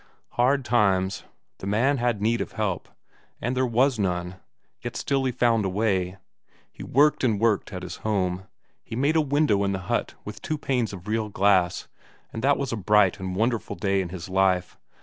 Hard 0.29 0.65
times 0.65 1.25
the 1.59 1.67
man 1.67 1.97
had 1.97 2.23
need 2.23 2.41
of 2.41 2.53
help, 2.53 2.89
and 3.39 3.55
there 3.55 3.67
was 3.67 3.99
none, 3.99 4.37
yet 4.81 4.95
still 4.95 5.25
he 5.25 5.31
found 5.31 5.63
a 5.63 5.69
way. 5.69 6.17
He 6.71 6.81
worked 6.81 7.23
and 7.23 7.39
worked 7.39 7.71
at 7.71 7.83
his 7.83 7.97
home; 7.97 8.47
he 8.83 8.95
made 8.95 9.15
a 9.15 9.21
window 9.21 9.63
in 9.63 9.73
the 9.73 9.77
hut 9.93 10.15
with 10.25 10.41
two 10.41 10.57
panes 10.57 10.91
of 10.91 11.07
real 11.07 11.29
glass, 11.29 11.87
and 12.33 12.43
that 12.43 12.57
was 12.57 12.73
a 12.73 12.77
bright 12.77 13.19
and 13.19 13.35
wonderful 13.35 13.75
day 13.75 14.01
in 14.01 14.09
his 14.09 14.27
life. 14.27 14.75